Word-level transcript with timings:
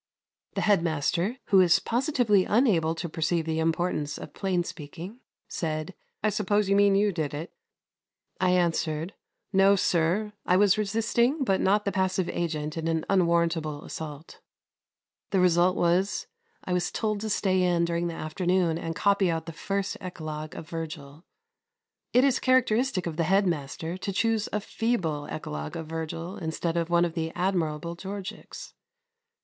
The 0.55 0.61
head 0.61 0.81
master, 0.81 1.37
who 1.49 1.59
is 1.59 1.77
positively 1.77 2.43
unable 2.43 2.95
to 2.95 3.07
perceive 3.07 3.45
the 3.45 3.59
importance 3.59 4.17
of 4.17 4.33
plain 4.33 4.63
speaking, 4.63 5.19
said, 5.47 5.93
"I 6.23 6.31
suppose 6.31 6.67
you 6.67 6.75
mean 6.75 6.95
you 6.95 7.11
did 7.11 7.35
it." 7.35 7.53
I 8.39 8.49
answered, 8.49 9.13
"No, 9.53 9.75
sir; 9.75 10.33
I 10.43 10.57
was 10.57 10.73
the 10.73 10.81
resisting 10.81 11.43
but 11.43 11.61
not 11.61 11.85
the 11.85 11.91
passive 11.91 12.27
agent 12.29 12.77
in 12.77 12.87
an 12.87 13.05
unwarrantable 13.11 13.83
assault." 13.85 14.39
The 15.29 15.39
result 15.39 15.75
was 15.77 16.25
I 16.65 16.73
was 16.73 16.91
told 16.91 17.19
to 17.19 17.29
stay 17.29 17.61
in 17.61 17.85
during 17.85 18.07
the 18.07 18.15
afternoon 18.15 18.79
and 18.79 18.95
copy 18.95 19.29
out 19.29 19.45
the 19.45 19.53
First 19.53 19.97
Eclogue 20.01 20.55
of 20.55 20.67
Virgil. 20.67 21.25
It 22.11 22.23
is 22.23 22.39
characteristic 22.39 23.05
of 23.05 23.17
the 23.17 23.25
head 23.25 23.45
master 23.45 23.97
to 23.97 24.11
choose 24.11 24.49
a 24.51 24.61
feeble 24.61 25.27
Eclogue 25.29 25.75
of 25.77 25.85
Virgil 25.85 26.37
instead 26.37 26.75
of 26.75 26.89
one 26.89 27.05
of 27.05 27.13
the 27.13 27.31
admirable 27.35 27.93
Georgics. 27.93 28.73